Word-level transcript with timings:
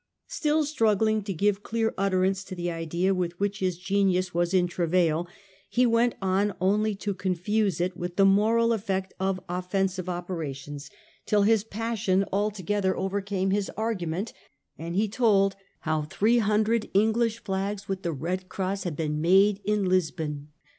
Still 0.25 0.63
struggling 0.65 1.21
to 1.25 1.31
give 1.31 1.61
clear 1.61 1.93
utterance 1.95 2.43
to 2.45 2.55
the 2.55 2.71
idea 2.71 3.13
with 3.13 3.39
which 3.39 3.59
his 3.59 3.77
genius 3.77 4.33
was 4.33 4.51
in 4.51 4.65
travail, 4.65 5.27
he 5.69 5.85
went 5.85 6.15
on 6.23 6.55
only 6.59 6.95
to 6.95 7.13
confuse 7.13 7.79
it 7.79 7.95
with 7.95 8.15
the 8.15 8.25
moral 8.25 8.73
effect 8.73 9.13
of 9.19 9.39
offensive 9.47 10.09
operations 10.09 10.89
till 11.27 11.43
his 11.43 11.63
passion 11.63 12.25
altogether 12.33 12.97
overcame 12.97 13.51
his 13.51 13.69
argument, 13.77 14.33
and 14.75 14.95
he 14.95 15.07
told 15.07 15.55
how 15.81 16.01
three 16.01 16.39
hundred 16.39 16.89
English 16.95 17.37
flags 17.43 17.87
with 17.87 18.01
the 18.01 18.11
red 18.11 18.49
cross 18.49 18.85
had 18.85 18.95
been 18.95 19.21
made 19.21 19.61
in 19.65 19.85
Lisbon. 19.87 20.47